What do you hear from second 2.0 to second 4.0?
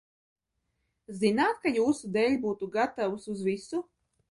dēļ būtu gatavs uz visu?